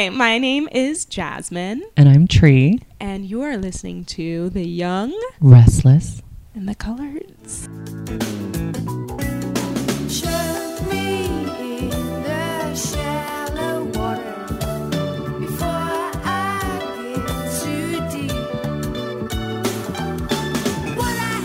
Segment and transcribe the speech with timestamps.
[0.00, 2.78] Hi, my name is Jasmine, And I'm Tri.
[2.98, 6.22] and you are listening to The Young Restless.
[6.54, 7.68] and the Coloreds.
[10.08, 11.26] Choke me
[11.82, 11.90] in
[12.22, 18.32] the shallow water before I get too deep.
[20.96, 21.40] What I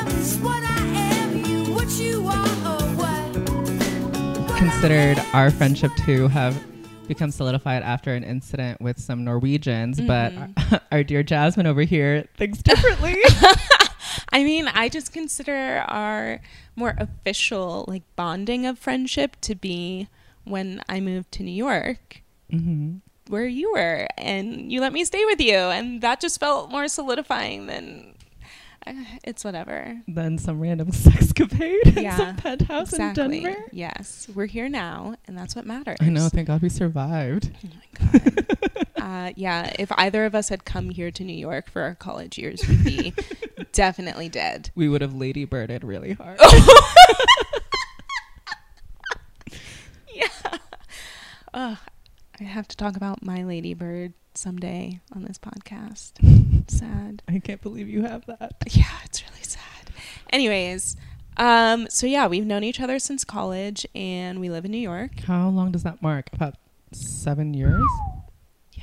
[0.00, 0.82] am is what I
[1.12, 1.44] am.
[1.44, 4.56] You what you are or what?
[4.58, 6.60] Considered our friendship to have
[7.10, 12.24] become solidified after an incident with some Norwegians, but our, our dear Jasmine over here
[12.36, 13.16] thinks differently.
[14.32, 16.40] I mean, I just consider our
[16.76, 20.06] more official like bonding of friendship to be
[20.44, 25.24] when I moved to New York, hmm where you were, and you let me stay
[25.24, 28.14] with you, and that just felt more solidifying than.
[29.24, 30.00] It's whatever.
[30.08, 33.38] Then some random sexcapade in some penthouse Exactly.
[33.38, 33.64] in Denver.
[33.72, 35.98] Yes, we're here now, and that's what matters.
[36.00, 36.28] I know.
[36.28, 37.50] Thank God we survived.
[37.64, 38.86] Oh my god.
[38.96, 42.38] uh, yeah, if either of us had come here to New York for our college
[42.38, 43.14] years, we'd be
[43.72, 44.70] definitely dead.
[44.74, 46.40] We would have ladybirded really hard.
[50.12, 50.28] Yeah.
[51.52, 51.76] Uh,
[52.40, 56.12] I have to talk about my ladybird someday on this podcast.
[56.70, 57.22] sad.
[57.28, 58.54] I can't believe you have that.
[58.70, 59.90] Yeah, it's really sad.
[60.30, 60.96] Anyways,
[61.36, 65.20] um, so yeah, we've known each other since college, and we live in New York.
[65.20, 66.28] How long does that mark?
[66.32, 66.54] About
[66.92, 67.82] seven years?
[68.72, 68.82] Yeah.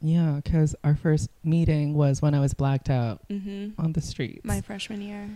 [0.00, 3.80] Yeah, because our first meeting was when I was blacked out Mm-hmm.
[3.80, 5.28] on the streets My freshman year.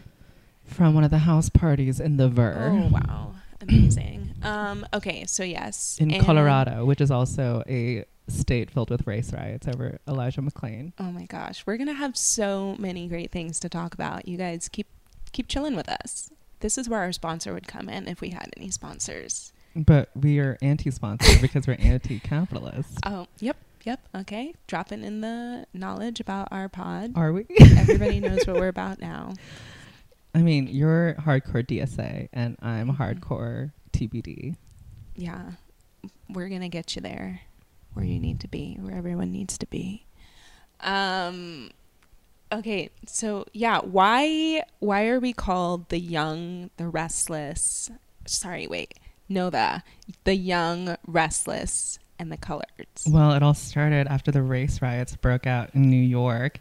[0.64, 2.70] from one of the house parties in the Ver.
[2.72, 4.34] Oh wow, amazing.
[4.42, 9.66] Um, okay, so yes, in Colorado, which is also a state filled with race riots
[9.68, 10.92] over Elijah McClain.
[10.98, 14.26] Oh my gosh, we're gonna have so many great things to talk about.
[14.28, 14.86] You guys keep
[15.32, 16.30] keep chilling with us.
[16.60, 19.52] This is where our sponsor would come in if we had any sponsors.
[19.76, 22.98] But we are anti-sponsored because we're anti-capitalist.
[23.06, 24.00] Oh, yep, yep.
[24.14, 27.12] Okay, dropping in the knowledge about our pod.
[27.14, 27.46] Are we?
[27.60, 29.32] Everybody knows what we're about now.
[30.34, 33.02] I mean, you're hardcore DSA and I'm Mm-hmm.
[33.02, 34.56] hardcore TBD.
[35.16, 35.52] Yeah,
[36.28, 37.40] we're gonna get you there,
[37.94, 40.06] where you need to be, where everyone needs to be.
[40.80, 41.70] Um,
[42.52, 47.90] okay, so yeah, why why are we called the young, the restless?
[48.26, 49.82] Sorry, wait, Nova,
[50.24, 53.08] the young, restless, and the coloreds.
[53.08, 56.60] Well, it all started after the race riots broke out in New York.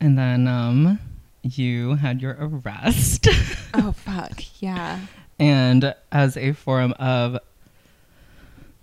[0.00, 0.98] And then um
[1.42, 3.28] you had your arrest.
[3.74, 5.00] oh fuck, yeah.
[5.38, 7.38] and as a form of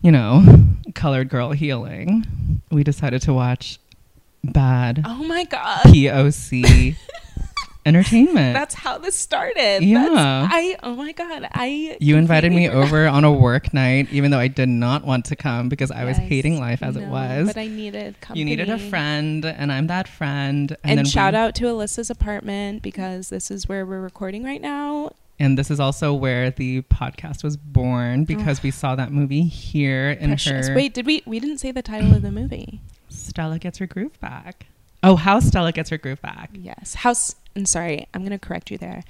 [0.02, 0.44] you know,
[0.96, 3.80] colored girl healing, we decided to watch
[4.44, 5.84] bad Oh my god.
[5.86, 6.96] POC
[7.86, 8.54] entertainment.
[8.54, 9.80] That's how this started.
[9.82, 10.04] Yeah.
[10.04, 11.48] That's, I oh my god.
[11.54, 15.26] I you invited me over on a work night, even though I did not want
[15.26, 17.48] to come because I was hating life as it was.
[17.48, 18.40] But I needed company.
[18.40, 20.76] you needed a friend, and I'm that friend.
[20.84, 24.62] And, then shout we- out to Alyssa's apartment because this is where we're recording right
[24.62, 25.14] now.
[25.40, 30.12] And this is also where the podcast was born because we saw that movie here
[30.12, 30.68] in Precious.
[30.68, 30.76] her.
[30.76, 31.24] Wait, did we?
[31.26, 32.82] We didn't say the title of the movie.
[33.08, 34.66] Stella gets her groove back.
[35.02, 36.50] Oh, how Stella gets her groove back.
[36.54, 36.94] Yes.
[36.96, 37.36] House.
[37.56, 38.08] I'm sorry.
[38.14, 39.04] I'm gonna correct you there.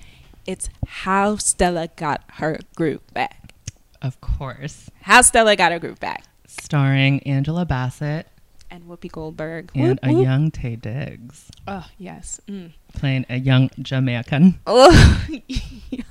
[0.45, 3.53] It's how Stella got her groove back.
[4.01, 4.90] Of course.
[5.01, 6.25] How Stella got her groove back.
[6.47, 8.28] Starring Angela Bassett
[8.72, 9.72] And Whoopi Goldberg.
[9.74, 10.24] and Whoop, a whoop.
[10.24, 12.40] young Taye Diggs Oh yes.
[12.47, 12.74] Mm.
[12.94, 14.59] playing a young Jamaican.
[14.68, 16.02] Oh, yeah.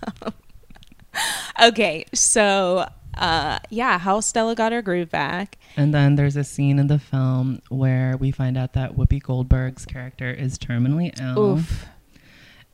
[1.60, 5.58] Okay, so uh, yeah, how Stella got her groove back.
[5.76, 9.84] And then there's a scene in the film where we find out that Whoopi Goldberg's
[9.84, 11.56] character is terminally ill.
[11.58, 11.86] Oof.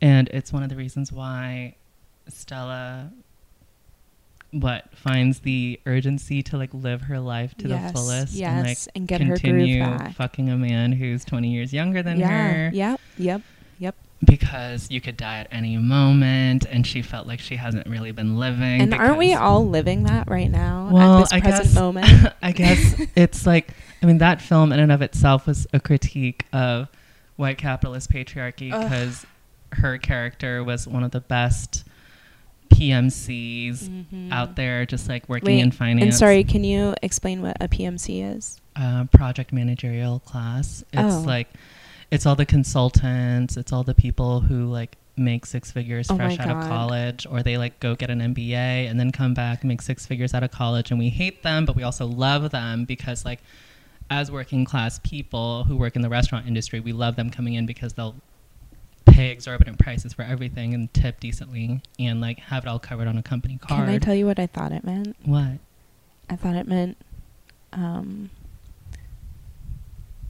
[0.03, 1.77] And it's one of the reasons why
[2.29, 3.11] Stella
[4.61, 8.67] what finds the urgency to like live her life to Yes, the fullest yes, and
[8.67, 10.15] like and get her groove continue back.
[10.15, 12.29] fucking a man who's 20 years younger than yeah.
[12.29, 13.01] her Yep.
[13.19, 13.43] Yep.
[13.79, 13.95] Yep.
[14.25, 18.39] because you could die at any moment and she felt like she hasn't really been
[18.39, 21.75] living And aren't we all living that right now well at this i present guess
[21.75, 22.33] moment?
[22.43, 23.71] i guess it's like
[24.03, 26.89] i mean that film in and of itself was a critique of
[27.37, 29.27] white capitalist patriarchy because
[29.73, 31.84] her character was one of the best
[32.75, 34.33] PMCs Mhm.
[34.33, 36.03] out there, just like working Wait, in finance.
[36.03, 38.61] And sorry, can you explain what a PMC is?
[38.77, 40.83] uh, project managerial class.
[40.93, 41.21] It's Oh.
[41.21, 41.47] like
[42.11, 46.41] it's all the consultants, it's all the people who like make six figures Oh fresh
[46.41, 49.69] out of college, or they like go get an MBA and then come back and
[49.69, 52.85] make six figures out of college, and we hate them, but we also love them
[52.85, 53.41] because like
[54.11, 57.67] as working class people who work in the restaurant industry, we love them coming in
[57.67, 58.17] because they'll
[59.05, 63.17] pay exorbitant prices for everything and tip decently and like have it all covered on
[63.19, 63.87] a company card.
[63.87, 65.17] Can I tell you what I thought it meant?
[65.25, 65.59] what?
[66.31, 66.97] I thought it meant
[67.73, 68.31] um,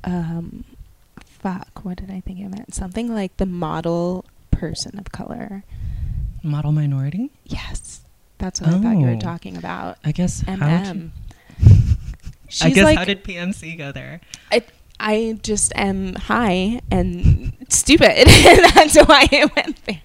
[0.05, 0.65] um
[1.25, 2.75] fuck, what did I think it meant?
[2.75, 5.65] Something like the model person of color.
[6.43, 7.31] Model minority?
[7.44, 8.00] Yes.
[8.38, 9.20] That's what I thought you were Oh.
[9.20, 9.99] talking about.
[10.05, 11.11] I guess how MM.
[12.61, 14.20] I guess like how did PMC go there?
[14.50, 14.62] I,
[15.00, 18.26] I just am high and stupid.
[18.75, 20.00] That's why it went there.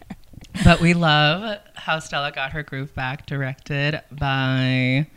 [0.63, 5.07] But we love how Stella got her groove back, directed by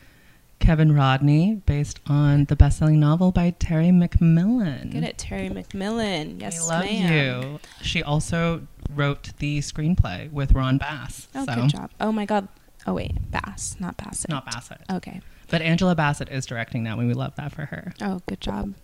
[0.61, 4.93] Kevin Rodney, based on the best-selling novel by Terry McMillan.
[4.93, 6.41] Good at Terry McMillan.
[6.41, 7.43] Yes, we love ma'am.
[7.43, 7.61] you.
[7.83, 11.27] She also wrote the screenplay with Ron Bass.
[11.35, 11.91] Oh, so good job.
[12.01, 12.47] Oh my God.
[12.87, 14.31] Oh wait, Bass, not Bassett.
[14.31, 14.79] not Bassett.
[14.91, 15.21] Okay.
[15.49, 17.93] But Angela Bassett is directing that, and we love that for her.
[18.01, 18.75] Oh, good job.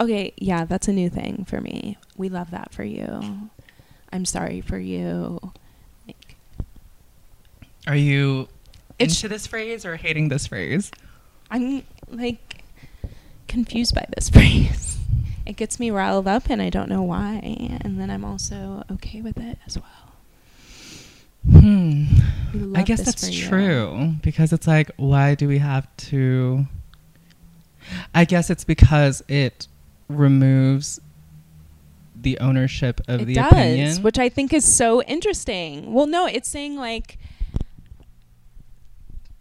[0.00, 1.96] Okay, yeah, that's a new thing for me.
[2.16, 3.50] We love that for you.
[4.12, 5.38] I'm sorry for you.
[6.06, 6.36] Like,
[7.86, 8.48] Are you
[8.98, 10.90] It's- into this phrase or hating this phrase?
[11.50, 12.62] I'm like
[13.48, 14.98] confused by this phrase.
[15.46, 17.36] It gets me riled up and I don't know why.
[17.82, 19.84] And then I'm also okay with it as well.
[21.60, 22.04] Hmm.
[22.52, 26.66] We I guess that's true because it's like, why do we have to?
[28.14, 29.66] I guess it's because it
[30.08, 31.00] removes
[32.20, 34.02] the ownership of it the does, opinion.
[34.02, 35.92] which I think is so interesting.
[35.92, 37.18] Well, no, it's saying like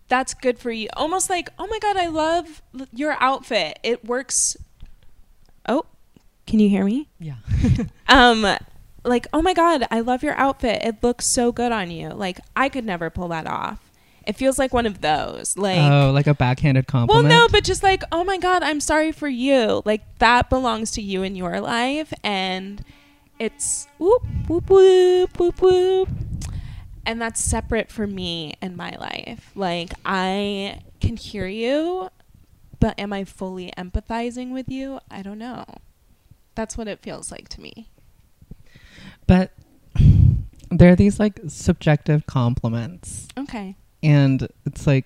[0.08, 0.88] that's good for you.
[0.96, 3.80] Almost like, oh my god, I love l- your outfit.
[3.84, 4.56] It works.
[5.68, 5.86] Oh,
[6.46, 7.10] can you hear me?
[7.20, 7.36] yeah.
[8.10, 8.46] Um,
[9.04, 10.82] like, oh my god, I love your outfit.
[10.82, 12.10] It looks so good on you.
[12.10, 13.87] Like, I could never pull that off.
[14.28, 15.56] It feels like one of those.
[15.58, 17.28] Like, oh, like a backhanded compliment.
[17.30, 19.82] well, no, but just like, oh my God, I'm sorry for you.
[19.86, 22.84] Like that belongs to you in your life, and
[23.40, 26.10] it's whoop whoop whoop whoop whoop,
[27.06, 29.52] and that's separate for me and my life.
[29.56, 32.10] Like I can hear you,
[32.82, 35.00] but am I fully empathizing with you?
[35.10, 35.64] I don't know.
[36.56, 37.88] That's what it feels like to me.
[39.26, 39.52] but
[40.70, 43.76] there are these like subjective compliments, Okay.
[44.04, 45.06] And it's like,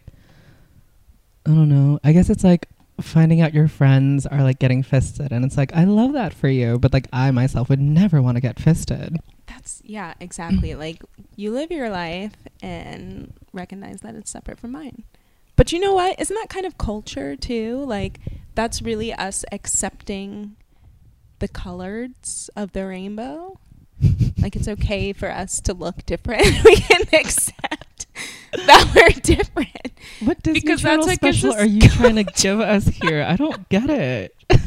[1.45, 1.99] I don't know.
[2.03, 2.67] I guess it's like
[3.01, 6.47] finding out your friends are like getting fisted, and it's like I love that for
[6.47, 9.17] you, but like I myself would never want to get fisted.
[9.47, 10.75] That's yeah, exactly.
[10.75, 11.01] like
[11.35, 15.03] you live your life and recognize that it's separate from mine.
[15.55, 16.19] But you know what?
[16.19, 17.83] Isn't that kind of culture too?
[17.85, 18.19] Like
[18.55, 20.55] that's really us accepting
[21.39, 23.59] the colors of the rainbow.
[24.41, 26.63] like it's okay for us to look different.
[26.63, 27.90] we can accept
[28.65, 29.93] that we're different.
[30.19, 33.23] What Disney Because Channel that's what special are you trying to give us here?
[33.23, 34.35] I don't get it.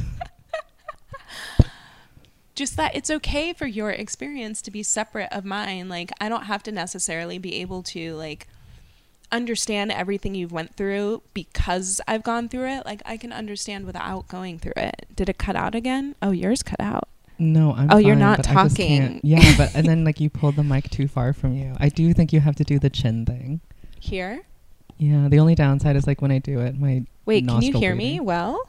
[2.54, 6.44] just that it's okay for your experience to be separate of mine like i don't
[6.44, 8.46] have to necessarily be able to like
[9.32, 14.28] understand everything you've went through because i've gone through it like i can understand without
[14.28, 17.08] going through it did it cut out again oh yours cut out
[17.38, 17.88] No, I'm.
[17.90, 19.20] Oh, you're not but I just talking.
[19.22, 21.74] Yeah, but and then like you pulled the mic too far from you.
[21.78, 23.60] I do think you have to do the chin thing.
[23.98, 24.42] here
[24.98, 27.94] Yeah, the only downside is like when I do it, my wait can you hear
[27.94, 28.60] me well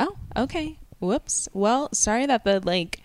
[0.00, 3.00] oh okay whoops well sorry that the like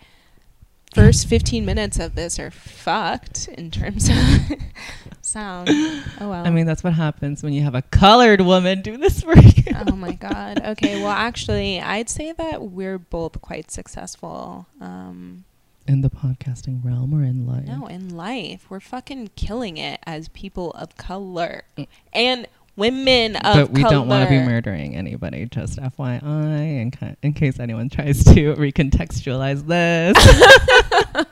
[0.94, 4.16] first 15 minutes of this are fucked in terms of
[5.20, 8.96] sound oh well I mean, that's what happens when you have a colored woman do
[8.96, 9.74] this for you.
[9.86, 10.60] oh my god.
[10.74, 14.66] Okay, well actually I'd say that we're both quite successful.
[14.80, 15.44] Um
[15.86, 17.66] In the podcasting realm or in life?
[17.66, 18.66] no, in life.
[18.70, 21.64] We're fucking killing it as people of color.
[21.76, 21.86] Mm.
[22.12, 25.46] And women of but we don't want to be murdering anybody.
[25.46, 30.16] Just FYI, in, in case anyone tries to recontextualize this.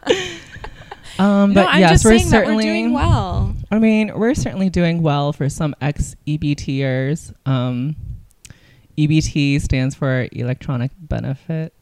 [1.18, 3.54] um, No, but I'm yes, just we're saying that we're certainly doing well.
[3.70, 7.32] I mean, we're certainly doing well for some ex EBTers.
[7.46, 7.96] Um,
[8.98, 11.72] EBT stands for Electronic Benefit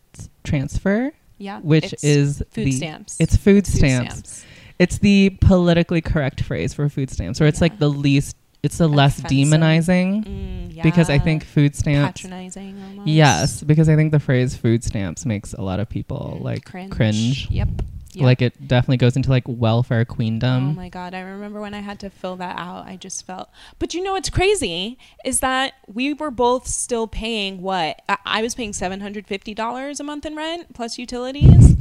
[0.44, 1.60] Transfer, Yeah.
[1.60, 3.16] which is food the stamps.
[3.20, 4.44] it's food, Food stamps.
[4.78, 8.86] It's the politically correct phrase for food stamps, or it's like the least, it's a
[8.86, 9.38] less Offensive.
[9.38, 12.22] demonizing Mm, because I think food stamps.
[12.22, 13.08] patronizing almost.
[13.08, 16.64] Yes, because I think the phrase food stamps makes a lot of people Mm, like
[16.64, 16.90] cringe.
[16.90, 17.48] cringe.
[17.50, 17.68] Yep.
[18.12, 18.24] Yep.
[18.24, 20.70] Like it definitely goes into like welfare queendom.
[20.70, 22.84] Oh my god, I remember when I had to fill that out.
[22.86, 23.48] I just felt.
[23.78, 28.02] But you know what's crazy is that we were both still paying what?
[28.08, 31.76] I, I was paying $750 a month in rent plus utilities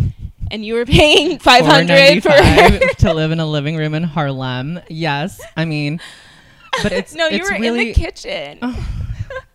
[0.52, 4.80] and you were paying 500 for $4.95 to live in a living room in Harlem.
[4.88, 6.00] Yes, I mean,
[6.84, 8.60] but it's No, you it's were really, in the kitchen.
[8.62, 8.90] Oh,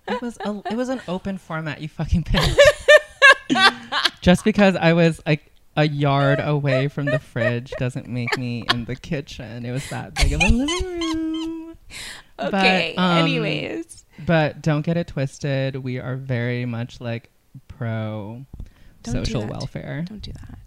[0.09, 1.81] it was a, it was an open format.
[1.81, 2.25] You fucking
[3.51, 4.21] bitch.
[4.21, 8.85] Just because I was like a yard away from the fridge doesn't make me in
[8.85, 9.65] the kitchen.
[9.65, 11.77] It was that big of a living room.
[12.39, 12.95] okay.
[12.97, 14.05] but, um, anyways.
[14.25, 15.77] But don't get it twisted.
[15.77, 17.31] We are very much like
[17.69, 18.45] pro
[19.03, 19.51] Don't social that.
[19.51, 20.05] welfare.
[20.09, 20.59] Don't do that.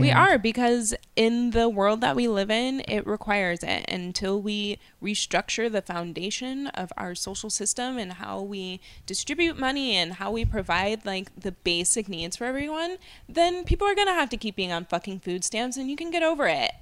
[0.00, 3.84] We are because in the world that we live in, it requires it.
[3.88, 10.14] Until we restructure the foundation of our social system and how we distribute money and
[10.14, 14.36] how we provide like the basic needs for everyone, then people are gonna have to
[14.36, 16.72] keep being on fucking food stamps, and you can get over it.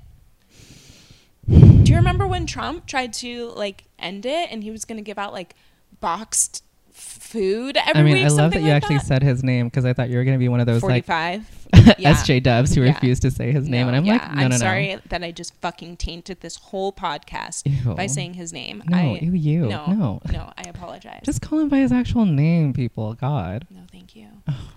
[1.49, 5.19] Do you remember when Trump tried to like end it and he was gonna give
[5.19, 5.55] out like
[6.01, 8.25] boxed food every I mean, week?
[8.25, 10.35] I love that you like actually said his name because I thought you were going
[10.35, 11.47] to be one of those like forty-five.
[11.99, 12.15] Yeah.
[12.15, 12.93] SJ Dubs who Yeah.
[12.93, 14.57] refused to say his name, No, and I'm yeah, like, no, I'm no, no.
[14.57, 17.95] sorry that I just fucking tainted this whole podcast Ew.
[17.95, 18.83] by saying his name.
[18.87, 19.61] No, I, ew, you.
[19.67, 20.21] No, No.
[20.33, 21.21] no, I apologize.
[21.25, 23.15] Just call him by his actual name, people.
[23.15, 24.29] God, no, thank you.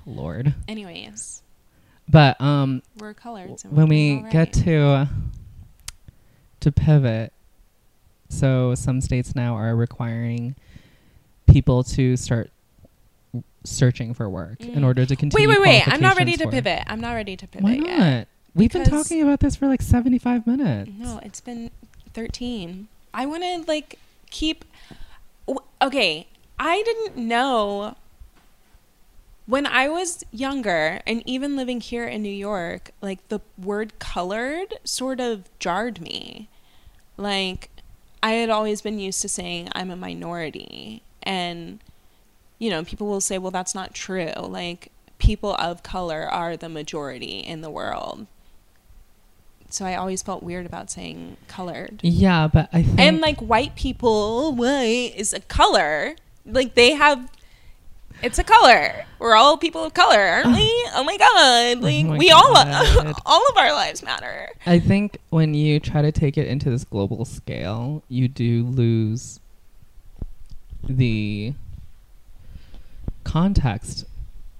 [0.05, 0.53] Lord.
[0.67, 1.41] Anyways,
[2.07, 3.59] But um, we're colored.
[3.59, 4.53] So we're when we all get right.
[4.65, 5.09] to
[6.61, 7.31] to pivot,
[8.29, 10.55] so some states now are requiring
[11.47, 12.51] people to start
[13.63, 14.85] searching for work in Mm.
[14.85, 15.47] order to continue.
[15.49, 15.67] wait, wait!
[15.85, 15.87] wait!
[15.87, 16.83] I'm not ready to pivot.
[16.87, 17.97] I'm not ready to pivot Why yet.
[17.99, 18.27] not?
[18.55, 20.91] We've been talking about this for like 75 minutes.
[20.97, 21.69] No, it's been
[22.13, 22.87] 13.
[23.13, 23.99] I want to like
[24.31, 24.65] keep.
[25.81, 26.27] Okay,
[26.59, 27.95] I didn't know
[29.45, 34.75] when I was younger and even living here in New York, like the word colored
[34.83, 36.49] sort of jarred me.
[37.17, 37.69] Like
[38.21, 41.79] I had always been used to saying I'm a minority and
[42.59, 46.69] you know, people will say, "Well, that's not true." Like people of color are the
[46.69, 48.27] majority in the world
[49.69, 51.99] so I always felt weird about saying colored.
[52.01, 56.15] Yeah, but I think And like white people, white is a color.
[56.45, 57.29] Like they have,
[58.23, 59.05] it's a color.
[59.19, 60.75] We're all people of color, aren't we?
[60.91, 61.77] Oh my god!
[61.77, 62.57] Oh like my we all,
[63.25, 64.49] all of our lives matter.
[64.65, 69.39] I think when you try to take it into this global scale, you do lose
[70.83, 71.53] the
[73.23, 74.05] context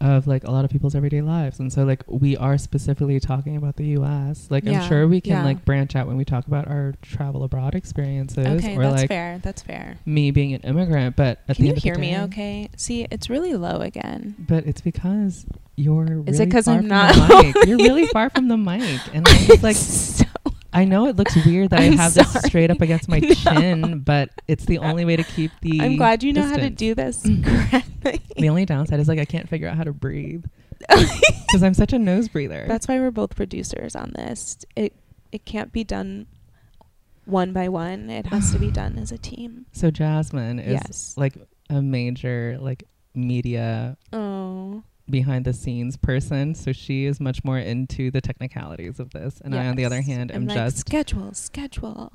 [0.02, 1.60] of like a lot of people's everyday lives.
[1.60, 4.48] And so like we are specifically talking about the US.
[4.50, 5.44] Like Yeah, I'm sure we can yeah.
[5.44, 9.08] like branch out when we talk about our travel abroad experiences Okay, or that's like
[9.10, 9.40] fair.
[9.44, 9.98] That's fair.
[10.06, 12.12] me being an immigrant, but at Can the you end hear of the me?
[12.14, 12.70] day, Okay.
[12.78, 14.36] See, it's really low again.
[14.40, 17.56] But it's because you're really Is it 'cause far I'm from not- the mic.
[17.68, 19.02] You're really far from the mic.
[19.14, 20.26] And I'm just like so,
[20.72, 23.34] I know it looks weird that i have this straight up against my No.
[23.34, 25.82] chin, but it's the only way to keep the.
[25.82, 28.22] I'm glad you know how to do this correctly.
[28.38, 30.46] The only downside is like I can't figure out how to breathe
[30.90, 32.66] because I'm such a nose breather.
[32.68, 34.58] That's why we're both producers on this.
[34.76, 34.94] It
[35.32, 36.28] it can't be done
[37.26, 38.10] one by one.
[38.10, 39.66] It has to be done as a team.
[39.72, 41.14] so Jasmine is Yes.
[41.18, 41.34] like
[41.70, 42.84] a major like
[43.16, 44.84] media Oh.
[45.10, 49.56] Behind the scenes person, so she is much more into the technicalities of this, and
[49.56, 52.14] I, on the other hand, am like, just schedule, schedule,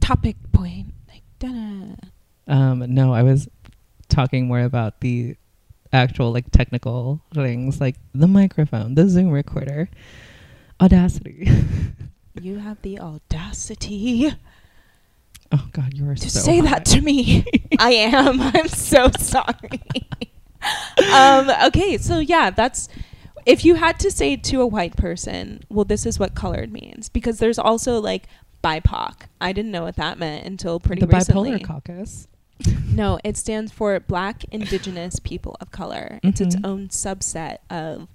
[0.00, 1.94] topic point, like da
[2.48, 3.48] um no, I was
[4.08, 5.36] talking more about the
[5.92, 9.88] actual like technical things like the microphone, the Zoom recorder,
[10.80, 11.48] Audacity.
[12.40, 14.32] You have the audacity
[15.52, 17.44] Oh God, you are to so say that to me.
[17.78, 18.40] I am.
[18.40, 19.82] I'm so sorry.
[21.12, 22.88] um, okay, so yeah, that's
[23.46, 27.08] if you had to say to a white person, well, this is what colored means,
[27.08, 28.26] because there's also like
[28.62, 29.22] BIPOC.
[29.40, 31.52] I didn't know what that meant until pretty the recently.
[31.52, 32.28] bipolar caucus.
[32.92, 36.20] No, it stands for Black Indigenous People of Color.
[36.22, 36.66] It's its Mhm.
[36.66, 38.06] own subset of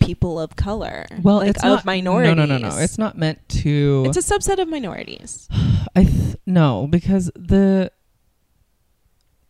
[0.00, 1.04] people of color.
[1.22, 2.34] Well, like it's of not, minorities.
[2.34, 2.78] No, no, no, no.
[2.78, 4.04] It's not meant to.
[4.06, 5.46] It's a subset of minorities.
[5.94, 7.92] I th- no, because the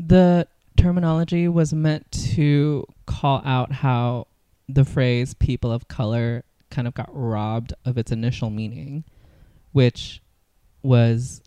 [0.00, 4.26] the terminology was meant to call out how
[4.68, 9.04] the phrase "people of color" kind of got robbed of its initial meaning,
[9.72, 10.22] which
[10.82, 11.42] was,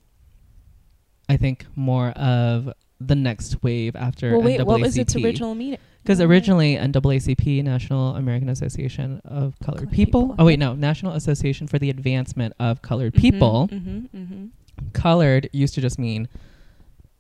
[1.30, 4.66] I think, more of the next wave after Well, wait, NAACP.
[4.66, 5.80] what was its original meaning?
[6.04, 10.22] Because originally NAACP, National American Association of Colored Colored People.
[10.30, 13.70] People, Oh wait, no, National Association for the Advancement of Colored People.
[13.72, 14.46] Mm-hmm, mm-hmm.
[14.94, 16.28] Colored used to just mean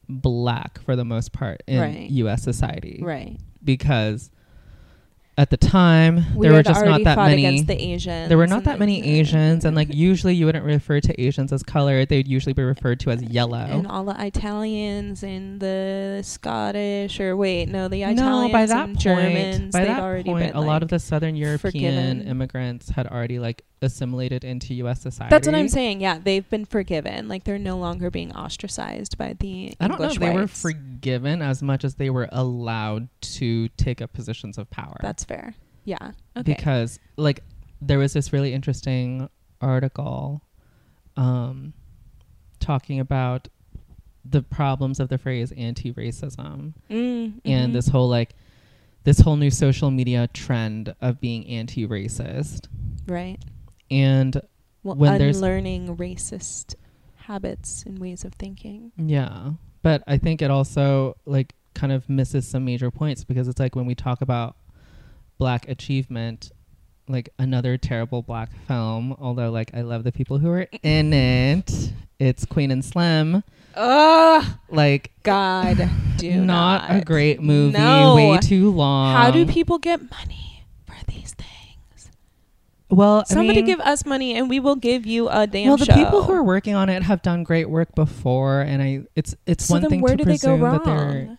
[0.09, 2.09] black for the most part in Right.
[2.09, 2.43] U.S.
[2.43, 3.37] society, Right.
[3.63, 4.29] because
[5.37, 7.45] at the time We there were just not that many.
[7.45, 8.29] against the Asians.
[8.29, 11.63] There were not that many Asians, and like usually you wouldn't refer to Asians as
[11.63, 13.57] colored; they'd usually be referred to as yellow.
[13.57, 18.83] And all the Italians and the Scottish, or wait, no, the Italians no, by that
[18.83, 22.21] and point, Germans, by that already point, been a lot of the Southern European forgiven.
[22.27, 25.01] immigrants had already like assimilated into U.S.
[25.01, 25.29] society.
[25.29, 26.01] That's what I'm saying.
[26.01, 27.27] Yeah, they've been forgiven.
[27.27, 30.47] Like they're no longer being ostracized by the I don't know English if they were
[30.47, 34.97] forgiven as much as they were allowed to take up positions of power.
[35.01, 35.53] That's fair.
[35.85, 36.11] Yeah.
[36.37, 36.53] Okay.
[36.53, 37.43] because like
[37.81, 39.29] there was this really interesting
[39.61, 40.41] article
[41.17, 41.73] um
[42.59, 43.47] talking about
[44.25, 47.73] the problems of the phrase anti-racism Mm, and mhm.
[47.73, 48.35] this whole like
[49.03, 52.67] this whole new social media trend of being anti-racist
[53.05, 53.37] Right.
[53.91, 54.39] and
[54.83, 56.75] Well, When there's- unlearning racist
[57.15, 58.91] habits and ways of thinking.
[58.97, 59.53] Yeah.
[59.81, 63.75] But I think it also like kind of misses some major points because it's like
[63.75, 64.55] when we talk about
[65.43, 66.53] black achievement,
[67.09, 71.91] like another terrible black film, although like I love the people who are in it.
[72.17, 73.43] It's Queen and Slim.
[73.75, 78.15] Ugh, Like God, do not, not, a great movie, No.
[78.15, 79.13] way too long.
[79.17, 82.09] How do people get money for these things?
[82.89, 85.75] Well, I Somebody mean- give us money, and we will give you a damn well,
[85.77, 85.93] the show.
[85.95, 89.65] people who are working on it have done great work before, and I it's it's
[89.65, 90.77] so one thing where to do they go wrong?
[90.77, 91.37] that they're.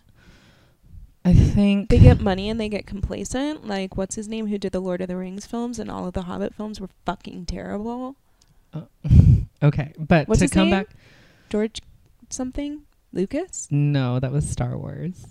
[1.25, 3.65] I think They get money and they get complacent.
[3.67, 6.13] Like what's his name who did the Lord of the Rings films and all of
[6.13, 8.15] the Hobbit films were fucking terrible.
[8.73, 8.81] Uh,
[9.63, 10.79] okay, but What's to come name?
[10.83, 10.87] back,
[11.49, 11.81] George
[12.29, 13.67] something Lucas.
[13.71, 15.25] no, that was Star Wars.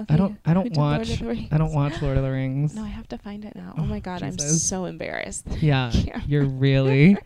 [0.00, 0.16] Okay.
[0.16, 2.74] don't- I don't Lord of watch- I don't watch Lord of the Rings.
[2.74, 3.74] No, I have to find it now.
[3.78, 5.46] Oh my Oh, god, I'm so embarrassed.
[5.60, 5.90] Yeah.
[6.26, 7.16] you're really.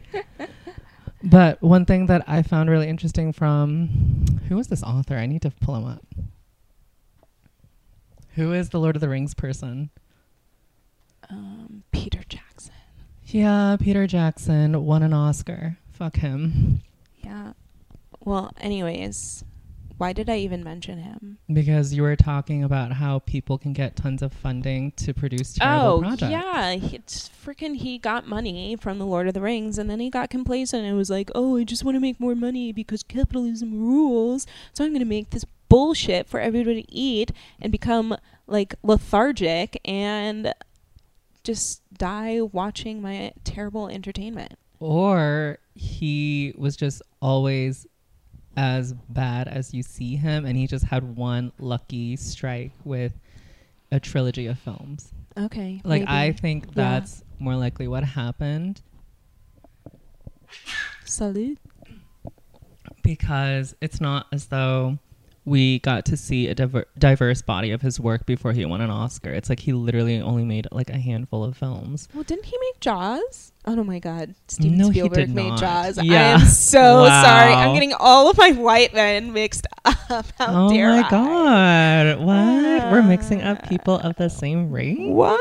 [1.25, 5.17] but one thing that I found really interesting from who was this author?
[5.17, 6.05] I need to pull him up.
[8.35, 9.91] Who is the Lord of the Rings person?
[11.29, 12.73] Um, Peter Jackson.
[13.27, 15.77] Yeah, Peter Jackson won an Oscar.
[15.93, 16.81] Fuck him.
[17.19, 17.53] Yeah.
[18.21, 19.45] Well, anyways,
[19.99, 21.39] why did I even mention him?
[21.53, 25.87] Because you were talking about how people can get tons of funding to produce terrible
[25.87, 26.31] oh, projects.
[26.31, 26.73] yeah.
[26.73, 30.11] he- It's freaking, he got money from the Lord of the Rings and then he
[30.11, 33.79] got complacent and was like, oh, I just want to make more money because capitalism
[33.79, 34.47] rules.
[34.73, 38.14] So I'm going to make this bullshit for everybody to eat and become
[38.47, 40.52] like lethargic and
[41.45, 44.52] just die watching my terrible entertainment.
[44.81, 47.87] Or he was just always
[48.55, 53.19] as bad as you see him, and he just had one lucky strike with
[53.91, 55.11] a trilogy of films.
[55.38, 55.81] Okay.
[55.85, 56.12] Like, maybe.
[56.12, 56.73] I think Yeah.
[56.75, 58.83] that's more likely what happened
[61.07, 61.59] Salute.
[63.03, 64.99] because it's not as though
[65.44, 68.90] we got to see a diver- diverse body of his work before he won an
[68.90, 69.31] Oscar.
[69.31, 72.09] It's like he literally only made like a handful of films.
[72.14, 73.52] Well, didn't he make Jaws?
[73.64, 74.35] Oh no, my God!
[74.48, 75.61] Steven No, he Spielberg did made not.
[75.61, 75.98] Jaws.
[75.98, 77.22] I am so Wow.
[77.22, 77.52] sorry.
[77.55, 79.96] I'm getting all of my white men mixed up.
[80.38, 81.11] How oh dare my I?
[81.11, 82.18] god!
[82.20, 82.92] What?
[82.92, 84.96] We're mixing up people of the same race.
[84.98, 85.40] What?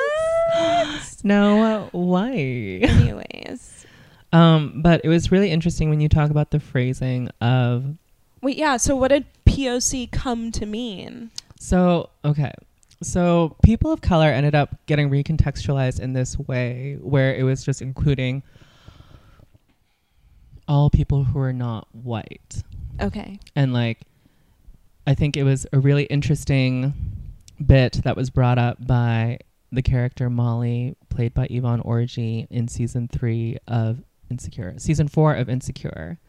[1.24, 2.82] No way.
[2.82, 3.86] Anyways,
[4.34, 7.86] Um, but it was really interesting when you talk about the phrasing of
[8.42, 8.78] wait, yeah.
[8.78, 9.26] So what did
[9.62, 11.32] POC come to mean?
[11.60, 12.52] so okay.
[13.04, 17.82] So people of color ended up getting recontextualized in this way where it was just
[17.82, 18.44] including
[20.68, 22.62] all people who are not white.
[23.00, 23.40] Okay.
[23.56, 24.00] And like
[25.08, 26.94] I think it was a really interesting
[27.64, 29.40] bit that was brought up by
[29.72, 35.50] the character Molly, played by Yvonne Orji in season three of Insecure, season four of
[35.50, 36.20] Insecure,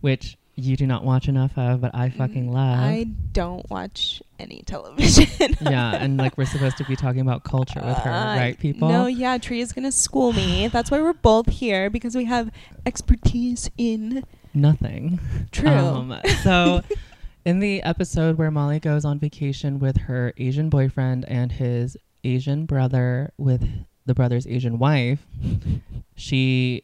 [0.00, 2.78] which you do not watch enough of, but I fucking love.
[2.78, 5.26] Mm, I don't watch any television.
[5.60, 8.88] yeah, and like we're supposed to be talking about culture with her, Uh, right, people?
[8.88, 10.68] No, yeah, Tri is gonna school me.
[10.68, 12.50] That's why we're both here because we have
[12.86, 15.20] expertise in Nothing.
[15.52, 15.68] true.
[15.70, 16.82] Um, so,
[17.44, 22.66] in the episode where Molly goes on vacation with her Asian boyfriend and his Asian
[22.66, 23.66] brother with
[24.06, 25.26] the brother's Asian wife,
[26.16, 26.82] she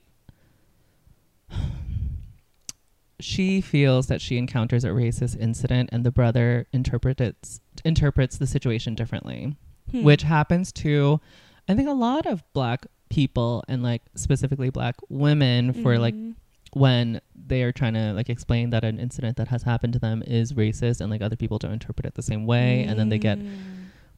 [3.20, 8.94] she feels that she encounters a racist incident and the brother interprets interprets the situation
[8.94, 9.56] differently
[9.90, 10.02] Hmm.
[10.02, 11.20] which happens to
[11.68, 16.34] i think a lot of black people and like specifically black women for like Mhm.
[16.72, 20.22] when they are trying to like explain that an incident that has happened to them
[20.26, 23.18] is racist and like other people don't interpret it the same way and then they
[23.18, 23.48] get Mm.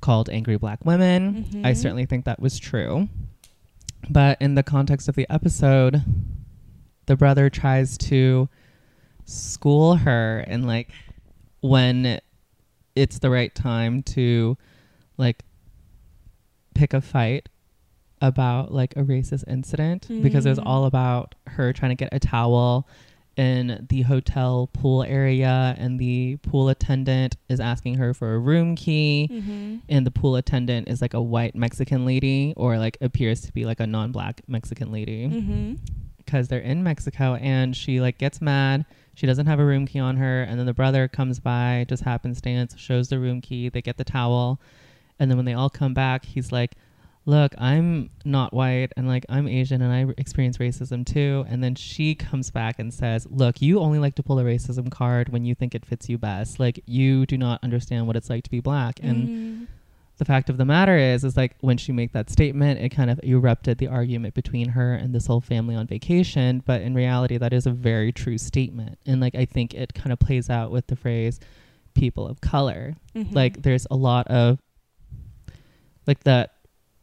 [0.01, 1.77] called angry black women i Mhm.
[1.77, 3.09] certainly think that was true
[4.09, 6.03] but in the context of the episode
[7.07, 8.49] the brother tries to
[9.29, 10.89] school her and like
[11.61, 12.19] when
[12.97, 14.57] it's the right time to
[15.19, 15.45] like
[16.75, 17.49] pick a fight
[18.21, 20.67] about like a racist incident because it was Mhm.
[20.67, 22.89] all about her trying to get a towel
[23.37, 28.75] in the hotel pool area and the pool attendant is asking her for a room
[28.75, 29.81] key Mhm.
[29.89, 33.65] and the pool attendant is like a white Mexican lady or like appears to be
[33.65, 35.79] like a non-black Mexican lady Mhm.
[36.17, 38.85] because they're in Mexico and she like gets mad.
[39.19, 42.05] She doesn't have a room key on her and then the brother comes by just
[42.05, 44.61] happenstance, shows the room key, they get the towel.
[45.19, 46.77] And then when they all come back, he's like,
[47.27, 51.75] "Look, I'm not white and like I'm Asian and I experience racism too." And then
[51.75, 55.45] she comes back and says, "Look, you only like to pull a racism card when
[55.45, 56.61] you think it fits you best.
[56.61, 59.67] Like you do not understand what it's like to be black." And Mhm.
[60.19, 63.09] The fact of the matter is, is like when she made that statement, it kind
[63.11, 66.63] of erupted the argument between her and this whole family on vacation.
[66.67, 68.99] But in reality, that is a very true statement.
[69.07, 71.39] And like, I think it kind of plays out with the phrase
[71.95, 72.97] people of color.
[73.15, 73.33] Mhm.
[73.33, 74.59] Like, there's a lot of
[76.07, 76.55] like that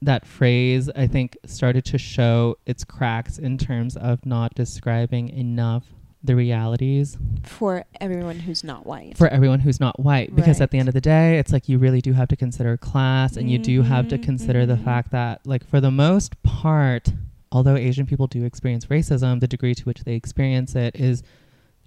[0.02, 5.86] that phrase I think started to show its cracks in terms of not describing enough
[6.26, 9.18] the realities for everyone who's not white.
[9.18, 11.78] for everyone who's not white because at the end of the day it's like you
[11.78, 14.84] really do have to consider class and you do have to consider the mhm.
[14.84, 17.10] fact that like for the most part
[17.52, 21.22] although asian people do experience racism the degree to which they experience it is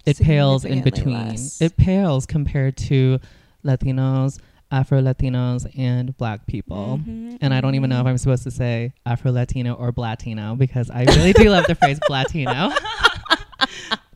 [0.05, 1.61] it pales in between less.
[1.61, 3.19] it pales compared to
[3.65, 4.39] latinos
[4.71, 8.09] afro latinos and black people Mhm, and I don't even know if mhm.
[8.09, 11.99] I'm supposed to say Afro Latino or Blatino because I really do love the phrase
[12.07, 12.71] Blatino.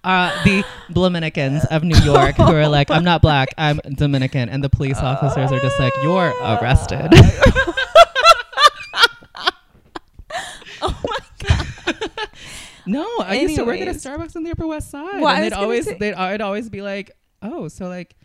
[0.03, 4.49] Uh, the Dominicans of New York who are like, I'm not black, I'm Dominican.
[4.49, 7.09] And the police officers are just like, You're arrested.
[10.81, 12.19] oh my god.
[12.85, 15.21] no, I used to work at a Starbucks on the Upper West Side.
[15.21, 17.11] Well, I and was they'd always, say- they'd, I'd always be like,
[17.41, 18.15] Oh, so like,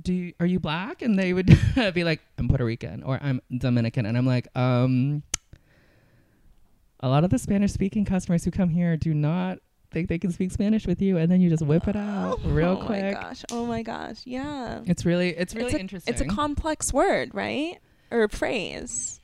[0.00, 1.02] do you, are you black?
[1.02, 1.46] And they would
[1.94, 4.06] be like, I'm Puerto Rican or I'm Dominican.
[4.06, 5.22] And I'm like, um,
[7.00, 9.58] a lot of the Spanish speaking customers who come here do not
[9.90, 11.16] think they can speak Spanish with you.
[11.16, 13.02] And then you just whip it out real oh quick.
[13.02, 13.44] my gosh.
[13.50, 14.18] Oh my gosh.
[14.24, 14.80] Yeah.
[14.86, 16.12] It's really, it's really a, interesting.
[16.12, 17.78] It's a complex word, right?
[18.10, 19.20] Or phrase.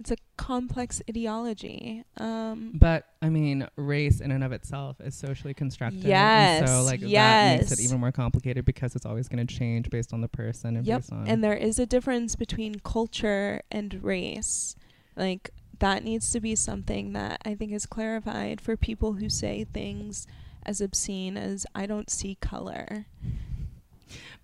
[0.00, 2.02] It's a complex ideology.
[2.16, 6.02] Um but I mean, race in and of itself is socially constructed.
[6.02, 9.90] Yes, so like that makes it even more complicated because it's always going to change
[9.90, 11.00] based on the person and Yep.
[11.02, 11.28] based on.
[11.28, 14.74] and there is a difference between culture and race.
[15.16, 15.50] Like
[15.82, 20.26] that needs to be something that I think is clarified for people who say things
[20.64, 23.06] as obscene as I don't see color.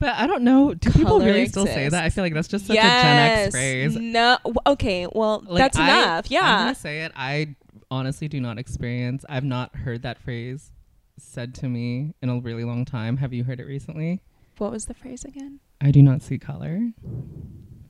[0.00, 0.74] but I don't know.
[0.74, 2.02] Do people Color really still say that?
[2.04, 3.96] I feel like that's just such a Gen X phrase.
[3.96, 4.38] No.
[4.66, 5.06] Okay.
[5.12, 6.26] Well, Like, that's I- enough.
[6.26, 6.58] I'm Yeah.
[6.58, 7.12] gonna say it.
[7.14, 7.54] I
[7.90, 9.24] honestly do not experience.
[9.28, 10.72] I've not heard that phrase
[11.18, 13.16] said to me in a really long time.
[13.18, 14.20] Have you heard it recently?
[14.58, 15.60] What was the phrase again?
[15.80, 16.90] I do not see color.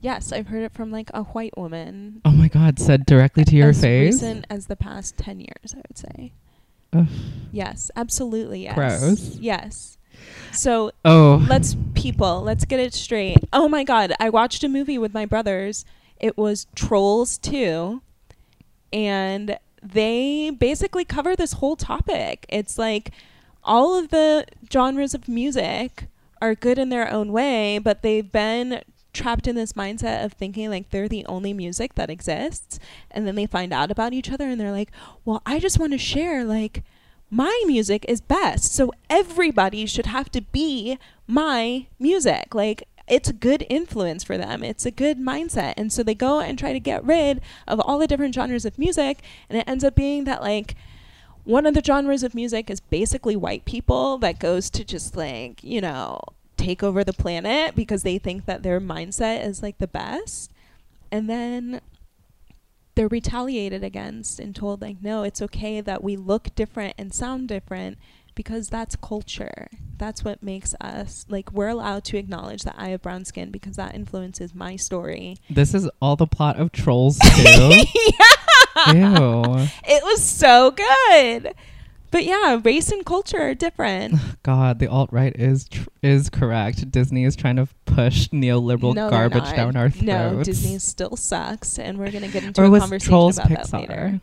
[0.01, 2.21] Yes, I've heard it from like a white woman.
[2.25, 4.15] Oh my god, said directly to your as face.
[4.15, 6.33] Recent as the past ten years, I would say.
[6.93, 7.07] Ugh.
[7.53, 8.63] Yes, absolutely.
[8.63, 8.75] Yes.
[8.75, 9.37] Gross.
[9.39, 9.99] Yes.
[10.53, 13.39] So Oh, let's people, let's get it straight.
[13.53, 15.85] Oh my god, I watched a movie with my brothers.
[16.21, 18.03] It was Trolls 2
[18.93, 22.47] and they basically cover this whole topic.
[22.49, 23.13] It's like
[23.63, 26.07] all of the genres of music
[26.41, 28.83] are good in their own way, but they've been
[29.13, 32.79] trapped in this mindset of thinking like they're the only music that exists
[33.11, 34.91] and then they find out about each other and they're like,
[35.25, 36.83] "Well, I just want to share like
[37.31, 38.75] my music is best.
[38.75, 42.55] So everybody should have to be my music.
[42.55, 44.63] Like it's a good influence for them.
[44.63, 45.75] It's a good mindset.
[45.77, 48.79] And so they go and try to get rid of all the different genres of
[48.79, 49.19] music
[49.49, 50.75] and it ends up being that like
[51.45, 55.65] one of the genres of music is basically white people that goes to just like,
[55.65, 56.21] you know,
[56.59, 60.53] take over the planet because they think that their mindset is like the best.
[61.11, 61.81] And then
[62.99, 67.47] they're retaliated against and told like no it's okay that we look different and sound
[67.47, 67.97] different
[68.35, 73.01] because that's culture that's what makes us like we're allowed to acknowledge that i have
[73.01, 77.29] brown skin because that influences my story this is all the plot of Trolls 2.
[77.55, 79.69] yeah Ew.
[79.87, 81.55] it was so good
[82.11, 86.91] but yeah race and culture are different God, the alt right is tr- is correct.
[86.91, 90.03] Disney is trying to push neoliberal no, garbage down our throats.
[90.03, 93.71] no disney still sucks and we're gonna get into or a conversation Trolls about Pixar?
[93.71, 94.21] that later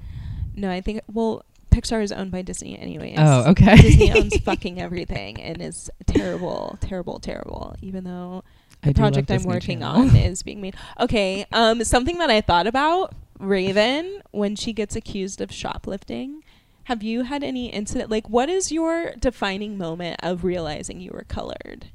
[0.56, 3.76] no i think well pixar is owned by disney anyways Oh, okay.
[3.76, 7.76] Disney owns fucking everything and is terrible, terrible, terrible.
[7.82, 8.43] Even though
[8.82, 10.02] the love project I'm Disney working Channel.
[10.10, 10.76] on is being made.
[11.00, 16.43] Okay, um, something that I thought about Raven when she gets accused of shoplifting.
[16.86, 18.10] Have you had any incident?
[18.12, 21.88] Like, what is your defining moment of realizing you were colored?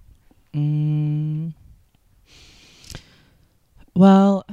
[0.55, 1.55] Mm.
[3.95, 4.45] Well,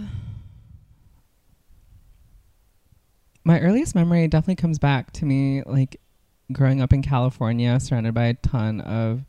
[3.43, 6.00] my earliest memory definitely comes back to me like
[6.52, 9.23] growing up in California, surrounded by a ton of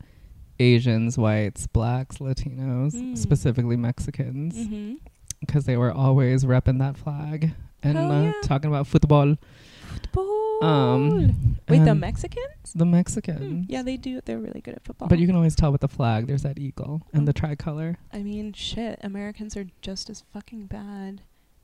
[0.59, 3.17] Asians, whites, blacks, Latinos, Mm.
[3.17, 4.93] specifically Mexicans, Mm-hmm.
[5.39, 8.33] because they were always repping that flag and uh, yeah.
[8.43, 9.37] talking about football.
[10.11, 10.63] Football.
[10.63, 12.73] Um, Wait, the Mexicans?
[12.75, 13.65] the Hmm, Mexicans.
[13.69, 14.19] Yeah, they do.
[14.25, 15.07] They're really good at football.
[15.07, 16.27] But you can always tell with the flag.
[16.27, 17.39] There's that eagle and the Oh.
[17.39, 17.97] tricolor.
[18.11, 18.99] I mean, shit.
[19.03, 21.21] Americans are just as fucking bad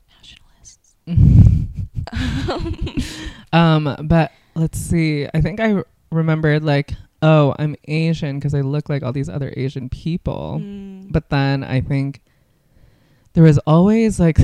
[0.08, 0.96] nationalists.
[3.52, 5.26] um, but let's see.
[5.34, 9.28] I think I r- remembered like, oh, I'm Asian because I look like all these
[9.28, 10.58] other Asian people.
[10.62, 11.12] Mm.
[11.12, 12.22] But then I think
[13.34, 14.38] there was always like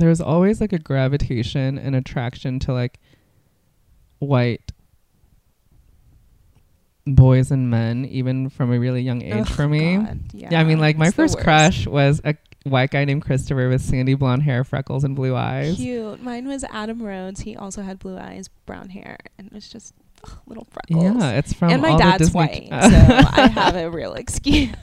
[0.00, 2.98] there was always like a gravitation and attraction to like
[4.18, 4.72] white
[7.06, 9.96] boys and men even from a really young age Ugh, for me.
[9.96, 13.68] God, Yeah, I mean like my it's first crush was a white guy named Christopher
[13.68, 15.76] with sandy blonde hair, freckles and blue eyes.
[15.76, 16.22] Cute.
[16.22, 17.40] Mine was Adam Rhodes.
[17.40, 19.94] He also had blue eyes, brown hair, and it was just
[20.46, 21.02] little freckles.
[21.02, 24.74] Yeah, it's from and my dad's white, so I have a real excuse.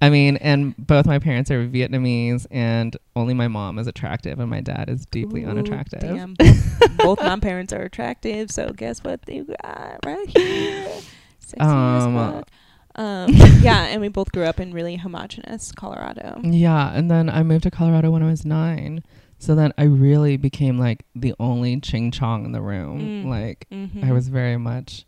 [0.00, 4.50] I mean, and both my parents are Vietnamese, and only my mom is attractive, and
[4.50, 6.00] my dad is deeply Ooh, unattractive.
[6.00, 6.34] Damn.
[6.98, 10.88] Both, my parents are attractive, so guess what they got right here?
[11.38, 12.48] Sexy as Um, fuck.
[12.94, 13.28] Um,
[13.60, 16.40] yeah, and we both grew up in really homogenous Colorado.
[16.42, 19.04] Yeah, and then I moved to Colorado when I was nine.
[19.38, 23.00] So then I really became like the only ching chong in the room.
[23.00, 23.26] Mm.
[23.26, 24.04] Like Mm-hmm.
[24.04, 25.04] I was very much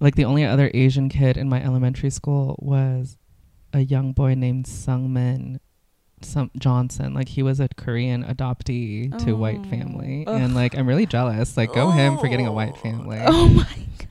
[0.00, 3.16] like the only other Asian kid in my elementary school was
[3.72, 5.60] a young boy named Sung Min
[6.22, 7.14] some Johnson.
[7.14, 10.24] Like he was a Korean adoptee to a white Oh, family.
[10.26, 10.40] ugh.
[10.40, 11.56] And like I'm really jealous.
[11.56, 13.18] Like go him for getting a white family.
[13.26, 14.08] Oh my god!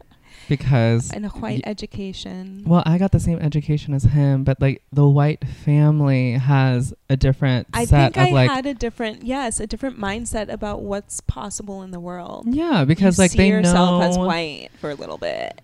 [0.49, 2.63] Because And a white y- education.
[2.65, 7.17] well, I got the same education as him, but like the white family has a
[7.17, 10.81] different I set think of I like had a different, yes, a different mindset about
[10.81, 12.45] what's possible in the world.
[12.47, 14.07] Yeah, because you like see they yourself know.
[14.09, 15.61] as white for a little bit,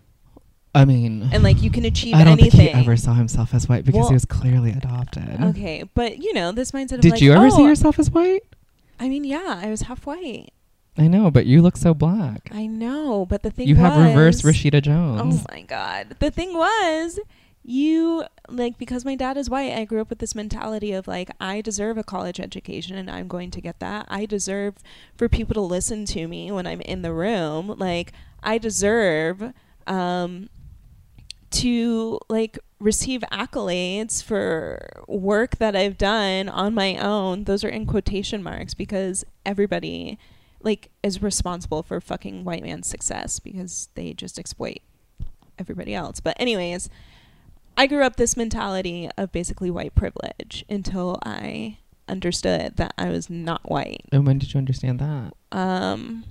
[0.76, 2.52] I mean, and like you can achieve I don't anything.
[2.52, 5.42] think he ever saw himself as white because Well- he was clearly adopted.
[5.42, 8.10] Okay, but you know this mindset of Did like, you ever oh, see yourself as
[8.12, 8.44] white?
[9.00, 10.53] I mean, yeah, I was half white.
[10.98, 12.50] I know, but you look so black.
[12.52, 15.44] I know, but the thing You have reverse Rashida Jones.
[15.44, 16.18] Oh my god.
[16.20, 17.20] The thing was,
[17.64, 21.32] you like because my dad is white, I grew up with this mentality of like
[21.40, 24.06] I deserve a college education and I'm going to get that.
[24.10, 24.76] I deserve
[25.18, 27.76] for people to listen to me when I'm in the room.
[27.78, 28.12] Like
[28.44, 29.54] I deserve
[29.88, 30.50] um
[31.52, 37.46] to like receive accolades for work that I've done on my own.
[37.46, 40.20] Those are in quotation marks because everybody
[40.64, 44.80] like is responsible for fucking white man's success because they just exploit
[45.60, 46.20] everybody else.
[46.20, 46.90] But anyways,
[47.78, 53.30] I grew up this mentality of basically white privilege until I understood that I was
[53.30, 54.06] not white.
[54.12, 55.34] and when did you understand that?
[55.58, 56.26] Um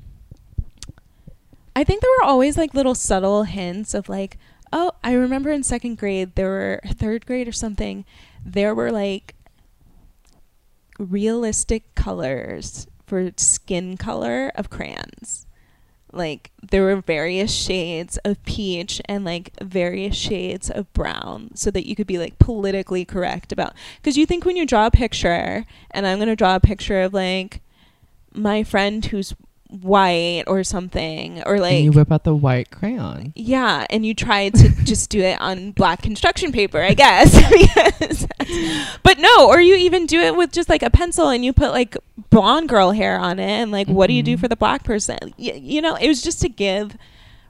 [1.74, 4.36] I think there were always like little subtle hints of like,
[4.72, 8.04] oh, I remember in second grade there were third grade or something,
[8.44, 9.34] there were like
[10.98, 15.46] realistic colors for skin color of crayons.
[16.14, 21.86] Like there were various shades of peach and like various shades of brown so that
[21.86, 25.66] you could be like politically correct about cuz you think when you draw a picture
[25.90, 27.60] and I'm going to draw a picture of like
[28.32, 29.34] my friend who's
[29.80, 33.32] white or something or like and you whip out the white crayon.
[33.34, 37.32] yeah, and you try to just do it on black construction paper, I guess.
[37.52, 38.26] Because
[39.02, 41.70] but no, or you even do it with just like a pencil and you put
[41.70, 41.96] like
[42.30, 44.40] blonde girl hair on it, and like, what do you do Mhm.
[44.40, 45.18] for the black person?
[45.38, 46.96] Y- you know, it was just to give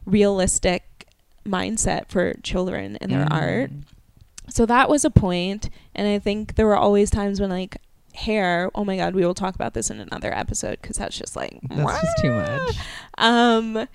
[0.07, 1.07] realistic
[1.47, 3.71] mindset for children and their art.
[3.73, 3.83] Mm.
[4.49, 7.79] So that was a point, and I think there were always times when like
[8.15, 8.71] hair.
[8.75, 11.59] Oh my god, we will talk about this in another episode because that's just like
[11.69, 12.77] That's just too much.
[13.19, 13.89] um,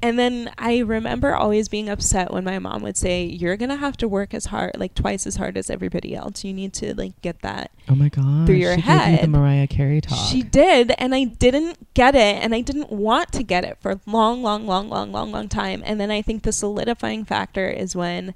[0.00, 3.98] and then I remember always being upset when my mom would say, "You're gonna have
[3.98, 6.42] to work as hard, like twice as hard as everybody else.
[6.42, 8.46] You need to like get that." Oh my god.
[8.46, 9.22] Through your she Gave you head.
[9.24, 10.18] the Mariah Carey talk.
[10.30, 13.90] She did, and I didn't get it, and I didn't want to get it for
[13.92, 15.82] a long, long, long, long, long, long time.
[15.84, 18.34] And then I think the solidifying factor is when,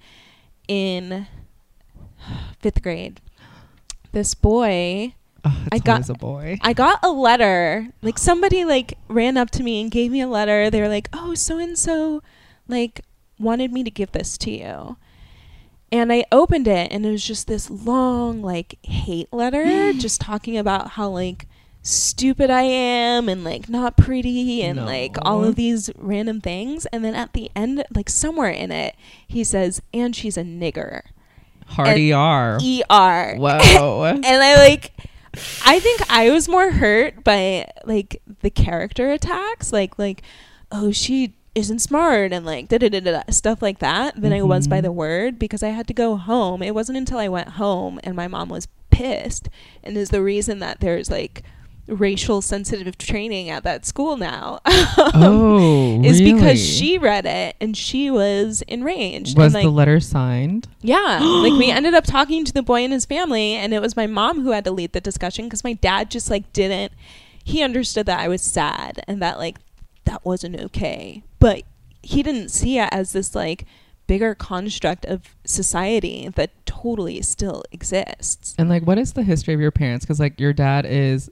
[0.68, 1.26] in
[2.60, 3.22] fifth grade,
[4.12, 6.58] this boy oh, I got- a boy.
[6.62, 7.88] I got a letter.
[8.02, 10.70] Like somebody like ran up to me and gave me a letter.
[10.70, 12.22] They were like, "Oh, so and so
[12.66, 13.02] like
[13.38, 14.96] wanted me to give this to you."
[15.90, 20.58] And I opened it and it was just this long like hate letter just talking
[20.58, 21.46] about how like
[21.82, 27.02] stupid I am and like not pretty and like all of these random things and
[27.02, 28.96] then at the end like somewhere in it
[29.26, 31.00] he says and she's a nigger.
[31.66, 32.56] Hardy R.
[32.56, 33.36] ER.
[33.38, 34.04] Whoa.
[34.04, 34.92] and I like
[35.64, 40.22] I think I was more hurt by like the character attacks, like like
[40.70, 44.42] oh she isn't smart and like da da da da stuff like that than I
[44.42, 44.96] was by the mm-hmm.
[44.96, 46.62] word because I had to go home.
[46.62, 49.48] It wasn't until I went home and my mom was pissed
[49.82, 51.42] and is the reason that there's like
[51.88, 54.60] racial sensitive training at that school now.
[54.66, 59.36] oh, um, is because she read it and she was enraged.
[59.36, 60.68] was and, like, the letter signed.
[60.82, 63.96] yeah, like we ended up talking to the boy and his family, and it was
[63.96, 66.92] my mom who had to lead the discussion because my dad just like didn't.
[67.42, 69.56] He understood that I was sad and that like
[70.04, 71.62] that wasn't okay, but
[72.02, 73.64] he didn't see it as this like
[74.08, 78.56] bigger construct of society that totally still exists.
[78.58, 80.04] And like, what is the history of your parents?
[80.04, 81.30] Because like, your dad is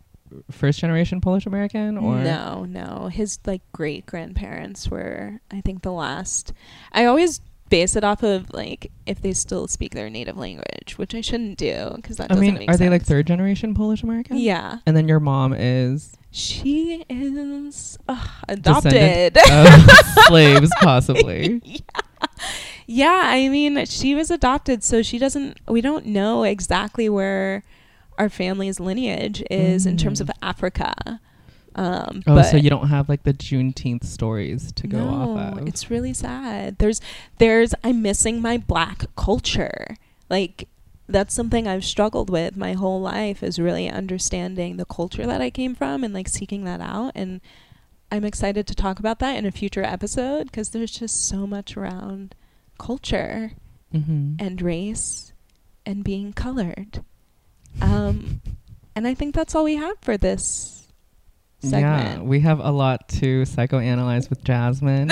[0.51, 3.09] first generation Polish American, or no, no.
[3.09, 6.53] His like great grandparents were, I think, the last.
[6.93, 11.15] I always base it off of like if they still speak their native language, which
[11.15, 14.03] I shouldn't do because that I doesn't mean, make are they like third generation Polish
[14.03, 14.37] American?
[14.39, 19.39] Yeah, And then your mom is she is uh, adopted.
[20.27, 21.61] slaves, possibly.
[21.65, 22.27] yeah.
[22.89, 25.59] Yeah, I mean, she was adopted, so she doesn't.
[25.67, 27.65] We don't know exactly where
[28.19, 30.23] our family's lineage is in terms Mm.
[30.23, 31.21] of Africa.
[31.75, 35.59] Um, Oh, but so you don't have like the Juneteenth stories to go no, off
[35.59, 35.69] of.
[35.69, 36.79] it's really sad.
[36.79, 37.01] There's,
[37.39, 37.75] there's.
[37.85, 39.97] I'm missing my black culture.
[40.31, 40.69] Like
[41.09, 45.51] that's something I've struggled with my whole life is really understanding the culture that I
[45.51, 47.13] came from and like seeking that out.
[47.15, 47.41] And
[48.11, 51.77] I'm excited to talk about that in a future episode because there's just so much
[51.77, 52.35] around
[52.79, 53.53] culture
[53.93, 55.33] hmm and race
[55.85, 57.05] and being colored.
[57.81, 58.41] Um,
[58.95, 60.89] and I think that's all we have for this
[61.61, 65.11] Yeah, we have a lot to psychoanalyze with Jasmine.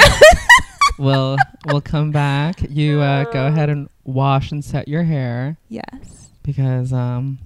[0.99, 2.61] we'll we'll come back.
[2.69, 6.31] You uh, go ahead and wash and set your hair yes.
[6.43, 7.39] because um,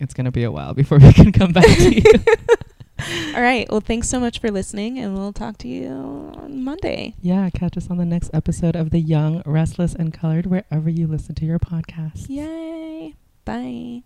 [0.00, 2.12] it's gonna be a while before we can come back to you.
[3.34, 3.68] All right.
[3.68, 7.14] Well, thanks so much for listening, and we'll talk to you on Monday.
[7.20, 11.08] yeah, catch us on the next episode of The Young, Restless, and Colored, wherever you
[11.08, 12.26] listen to your podcast.
[12.28, 13.14] Yay.
[13.44, 14.02] Bye.